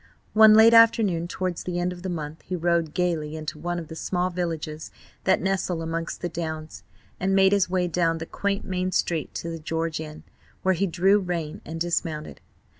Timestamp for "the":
1.61-1.77, 2.01-2.09, 3.87-3.95, 6.21-6.27, 8.17-8.25, 9.51-9.59